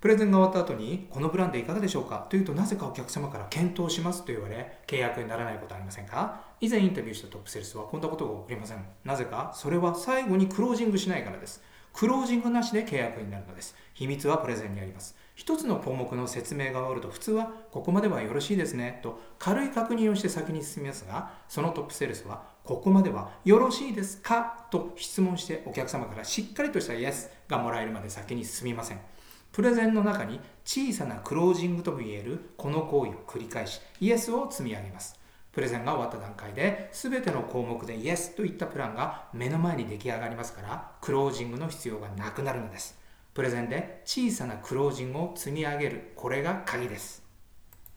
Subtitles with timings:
[0.00, 2.26] プレゼンが終わった後に、このプランでいかがでしょうか？
[2.30, 6.40] というと、なぜかお客様から検討しますと言われ、契約にならないことありませんか？
[6.60, 8.78] 以前インタビューしたトップセールスはこんなことが起こりません。
[9.04, 11.62] なぜか、それは最後にクロージングしないからです。
[11.92, 13.74] クロージングなしで契約になるのです。
[13.92, 15.16] 秘密はプレゼンにあります。
[15.34, 24.66] 一つの項目の説明が終わると普通はここまではよろしいですねと軽い確認をして先に進みますがそのトップセールスはここまではよろしいですか？
[24.70, 29.00] と質問してお客様からしっかりとしたイエスがもらえるまで先に進みません。
[29.52, 35.18] プレゼンの中に小さなクロージングともいえるこの行為を繰り返しイエスを積み上げます。
[35.50, 42.96] プレゼンが終わった段階で全ての項目でイエスといったプランが目の前に出来上がりますからクロージングの必要がなくなるのです。
[43.34, 47.29] プレゼンで小さなクロージングを積み上げるこれが鍵です。